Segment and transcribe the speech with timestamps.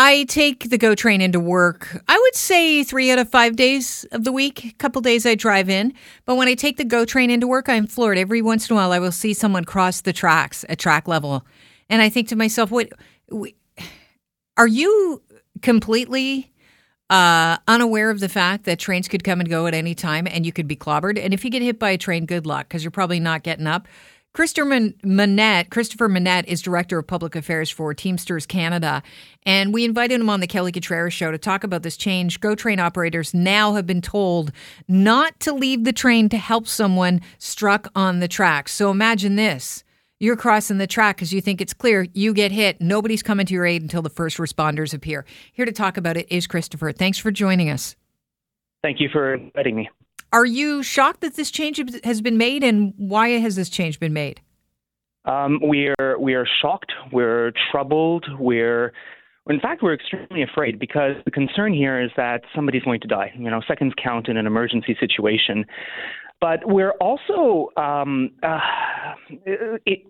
[0.00, 2.00] I take the GO train into work.
[2.06, 4.64] I would say three out of five days of the week.
[4.64, 5.92] A couple days I drive in.
[6.24, 8.16] But when I take the GO train into work, I'm floored.
[8.16, 11.44] Every once in a while, I will see someone cross the tracks at track level.
[11.90, 12.90] And I think to myself, what
[14.56, 15.20] are you
[15.62, 16.52] completely
[17.10, 20.46] uh, unaware of the fact that trains could come and go at any time and
[20.46, 21.18] you could be clobbered?
[21.18, 23.66] And if you get hit by a train, good luck because you're probably not getting
[23.66, 23.88] up.
[24.34, 29.02] Christopher Monette, Christopher Monette is Director of Public Affairs for Teamsters Canada.
[29.44, 32.38] And we invited him on the Kelly Cutrara show to talk about this change.
[32.38, 34.52] GO train operators now have been told
[34.86, 38.68] not to leave the train to help someone struck on the track.
[38.68, 39.82] So imagine this.
[40.20, 42.06] You're crossing the track because you think it's clear.
[42.12, 42.80] You get hit.
[42.80, 45.24] Nobody's coming to your aid until the first responders appear.
[45.52, 46.92] Here to talk about it is Christopher.
[46.92, 47.96] Thanks for joining us.
[48.82, 49.88] Thank you for inviting me.
[50.32, 54.12] Are you shocked that this change has been made, and why has this change been
[54.12, 54.40] made?
[55.24, 56.92] Um, we are we are shocked.
[57.12, 58.26] We're troubled.
[58.38, 58.92] We're
[59.48, 63.32] in fact, we're extremely afraid because the concern here is that somebody's going to die.
[63.36, 65.64] You know, seconds count in an emergency situation.
[66.40, 68.60] But we're also um, uh,
[69.86, 70.06] it,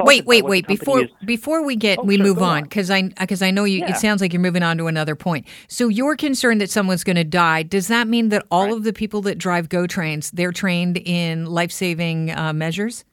[0.00, 0.66] wait, wait, wait!
[0.66, 1.10] Before is.
[1.24, 3.78] before we get oh, we sure, move on because I because I know you.
[3.78, 3.90] Yeah.
[3.90, 5.46] It sounds like you're moving on to another point.
[5.68, 7.62] So you're concerned that someone's going to die.
[7.62, 8.72] Does that mean that all right.
[8.72, 13.04] of the people that drive Go trains they're trained in life saving uh, measures?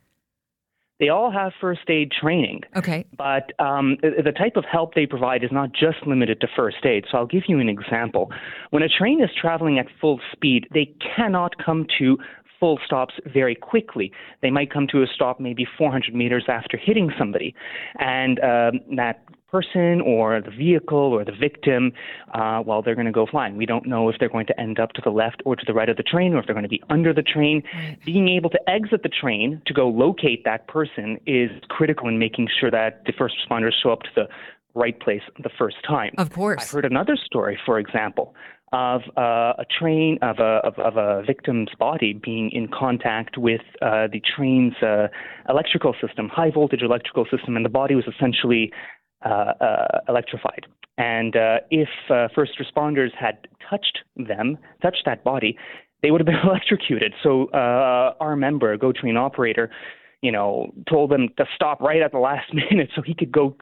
[0.99, 2.61] They all have first aid training.
[2.75, 3.05] Okay.
[3.15, 7.05] But um, the type of help they provide is not just limited to first aid.
[7.11, 8.31] So I'll give you an example.
[8.71, 12.17] When a train is traveling at full speed, they cannot come to
[12.59, 14.11] full stops very quickly.
[14.41, 17.53] They might come to a stop maybe 400 meters after hitting somebody,
[17.99, 21.93] and um, that person or the vehicle or the victim,
[22.33, 23.55] uh, well, they're going to go flying.
[23.55, 25.73] We don't know if they're going to end up to the left or to the
[25.73, 27.63] right of the train or if they're going to be under the train.
[27.73, 27.97] Right.
[28.05, 32.49] Being able to exit the train to go locate that person is critical in making
[32.59, 34.27] sure that the first responders show up to the
[34.75, 36.13] right place the first time.
[36.17, 36.61] Of course.
[36.61, 38.35] I've heard another story, for example,
[38.73, 43.61] of uh, a train of a of, of, a victim's body being in contact with
[43.81, 45.07] uh, the train's uh,
[45.47, 48.71] electrical system, high voltage electrical system, and the body was essentially
[49.25, 50.65] uh, uh, electrified.
[50.97, 51.87] And uh, if
[52.35, 55.57] first responders had touched them, touched that body,
[56.03, 57.13] they would have been electrocuted.
[57.23, 59.69] So our member, a GO train operator,
[60.21, 63.55] you know, told them to stop right at the last minute so he could go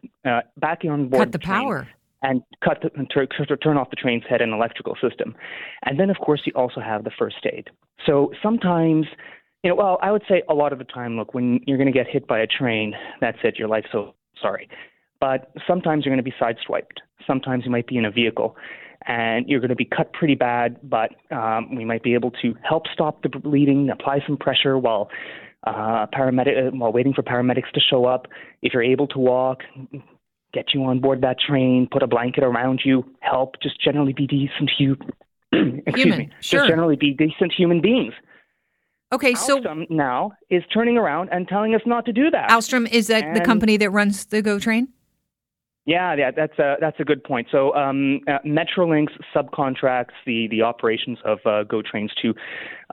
[0.58, 1.26] back on board.
[1.26, 1.88] Cut the, the power
[2.26, 5.36] and cut the, to, turn off the train's head and electrical system.
[5.84, 7.70] And then, of course, you also have the first aid.
[8.04, 9.06] So sometimes,
[9.64, 11.92] you know, well, I would say a lot of the time, look, when you're going
[11.92, 14.68] to get hit by a train, that's it, your life's so sorry.
[15.20, 16.98] But sometimes you're going to be sideswiped.
[17.28, 18.56] Sometimes you might be in a vehicle
[19.08, 22.56] and you're going to be cut pretty bad, but um, we might be able to
[22.68, 25.10] help stop the bleeding, apply some pressure while
[25.68, 28.28] uh, paramedic while waiting for paramedics to show up.
[28.62, 29.60] If you're able to walk,
[30.56, 34.26] get you on board that train, put a blanket around you, help, just generally be
[34.26, 34.98] decent you
[35.52, 36.30] excuse human, me.
[36.40, 36.62] Sure.
[36.62, 38.14] Just generally be decent human beings.
[39.14, 42.50] Okay, Alstom so now is turning around and telling us not to do that.
[42.50, 44.88] Alstom is that and the company that runs the Go train?
[45.86, 47.48] Yeah, yeah, that's a that's a good point.
[47.52, 52.34] So um, uh, Metrolinx subcontracts the the operations of uh, Go Trains to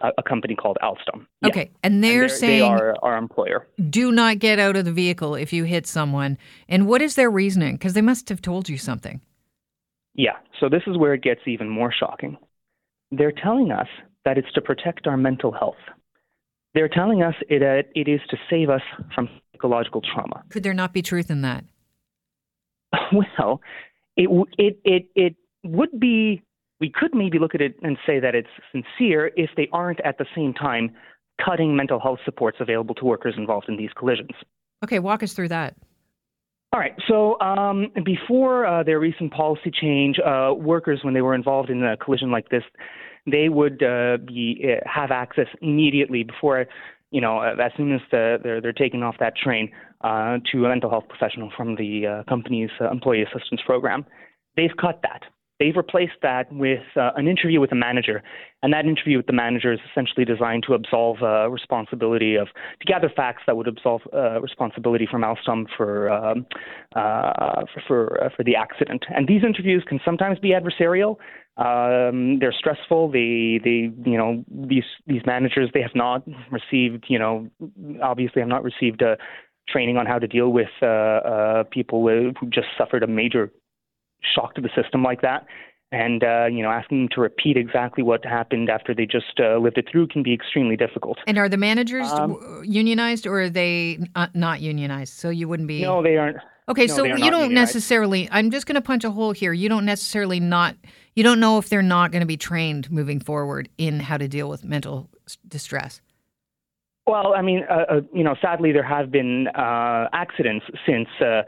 [0.02, 1.26] uh, a company called Alstom.
[1.40, 1.48] Yeah.
[1.48, 3.66] Okay, and they're, and they're saying they are our employer.
[3.88, 6.36] Do not get out of the vehicle if you hit someone.
[6.68, 7.76] And what is their reasoning?
[7.76, 9.22] Because they must have told you something.
[10.14, 12.36] Yeah, so this is where it gets even more shocking.
[13.10, 13.88] They're telling us
[14.26, 15.80] that it's to protect our mental health.
[16.74, 18.82] They're telling us it, uh, it is to save us
[19.14, 20.42] from psychological trauma.
[20.50, 21.64] Could there not be truth in that?
[23.38, 23.60] Well,
[24.16, 24.28] it
[24.58, 26.42] it it it would be.
[26.80, 30.18] We could maybe look at it and say that it's sincere if they aren't at
[30.18, 30.90] the same time
[31.44, 34.32] cutting mental health supports available to workers involved in these collisions.
[34.82, 35.76] Okay, walk us through that.
[36.72, 36.94] All right.
[37.06, 41.84] So um, before uh, their recent policy change, uh, workers, when they were involved in
[41.84, 42.62] a collision like this,
[43.30, 46.66] they would uh, be uh, have access immediately before
[47.12, 50.64] you know, uh, as soon as the, they're they're taking off that train uh, to
[50.64, 54.04] a mental health professional from the uh, company's uh, employee assistance program,
[54.56, 55.22] they've cut that.
[55.62, 58.20] They've replaced that with uh, an interview with a manager,
[58.64, 62.48] and that interview with the manager is essentially designed to absolve uh, responsibility of
[62.80, 66.46] to gather facts that would absolve uh, responsibility from Alstom for um,
[66.96, 69.04] uh, for for, uh, for the accident.
[69.14, 71.18] And these interviews can sometimes be adversarial.
[71.58, 73.12] Um, they're stressful.
[73.12, 77.48] They they you know these these managers they have not received you know
[78.02, 79.16] obviously have not received a
[79.68, 83.52] training on how to deal with uh, uh, people who just suffered a major
[84.34, 85.46] shock to the system like that.
[85.90, 89.58] And uh, you know, asking them to repeat exactly what happened after they just uh,
[89.58, 91.18] lived it through can be extremely difficult.
[91.26, 93.98] And are the managers um, unionized, or are they
[94.34, 95.12] not unionized?
[95.12, 95.82] So you wouldn't be.
[95.82, 96.38] No, they aren't.
[96.68, 97.52] Okay, no, so you don't unionized.
[97.52, 98.28] necessarily.
[98.30, 99.52] I'm just going to punch a hole here.
[99.52, 100.76] You don't necessarily not.
[101.14, 104.28] You don't know if they're not going to be trained moving forward in how to
[104.28, 105.10] deal with mental
[105.46, 106.00] distress.
[107.06, 111.42] Well, I mean, uh, uh, you know, sadly, there have been uh, accidents since uh,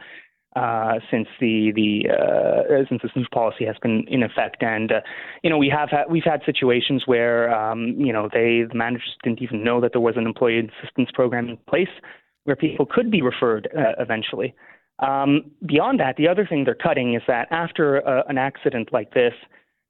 [0.57, 5.01] uh, since the the uh, since this new policy has been in effect, and uh,
[5.43, 9.17] you know, we have had, we've had situations where um, you know they the managers
[9.25, 11.89] didn't even know that there was an employee assistance program in place
[12.45, 14.55] where people could be referred uh, eventually.
[15.01, 19.13] Um, beyond that, the other thing they're cutting is that after uh, an accident like
[19.13, 19.33] this,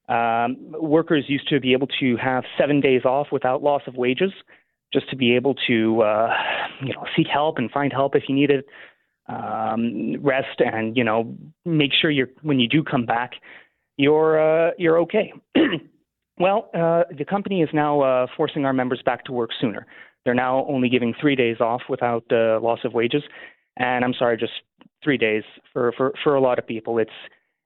[0.08, 4.32] um, workers used to be able to have seven days off without loss of wages
[4.94, 6.31] just to be able to uh,
[6.81, 8.64] you know seek help and find help if you needed
[9.29, 11.35] um, rest and you know
[11.65, 13.32] make sure you're when you do come back
[13.97, 15.32] you're uh, you're okay.
[16.38, 19.87] well, uh, the company is now uh, forcing our members back to work sooner.
[20.25, 23.23] They're now only giving three days off without uh, loss of wages,
[23.76, 24.53] and I'm sorry, just
[25.03, 25.43] three days
[25.73, 26.99] for, for, for a lot of people.
[26.99, 27.11] It's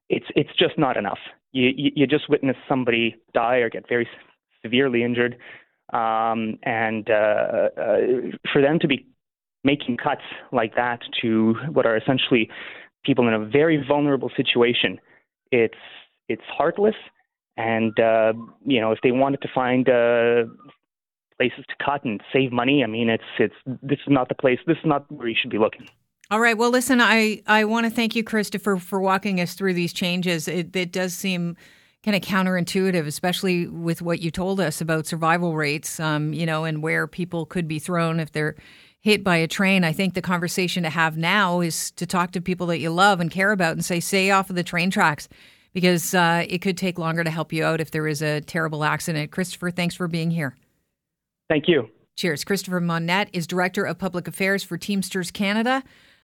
[0.08, 1.18] it's it's just not enough.
[1.52, 4.08] You you, you just witness somebody die or get very
[4.62, 5.36] severely injured
[5.92, 7.96] um, and uh, uh,
[8.52, 9.06] for them to be
[9.64, 10.22] making cuts
[10.52, 12.48] like that to what are essentially
[13.04, 14.98] people in a very vulnerable situation,
[15.50, 15.74] it's
[16.28, 16.96] it's heartless.
[17.56, 18.32] And uh,
[18.64, 20.44] you know, if they wanted to find uh,
[21.36, 24.58] places to cut and save money, I mean, it's it's this is not the place.
[24.66, 25.88] This is not where you should be looking.
[26.30, 26.58] All right.
[26.58, 30.46] Well, listen, I, I want to thank you, Christopher, for walking us through these changes.
[30.46, 31.56] It, it does seem
[32.04, 36.64] kind of counterintuitive, especially with what you told us about survival rates, um, you know,
[36.64, 38.56] and where people could be thrown if they're
[39.08, 39.84] hit by a train.
[39.84, 43.20] I think the conversation to have now is to talk to people that you love
[43.20, 45.30] and care about and say, stay off of the train tracks
[45.72, 48.84] because uh, it could take longer to help you out if there is a terrible
[48.84, 49.30] accident.
[49.30, 50.56] Christopher, thanks for being here.
[51.48, 51.88] Thank you.
[52.16, 52.44] Cheers.
[52.44, 55.82] Christopher Monette is Director of Public Affairs for Teamsters Canada.